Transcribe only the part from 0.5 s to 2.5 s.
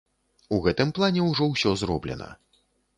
У гэтым плане ўжо ўсё зроблена.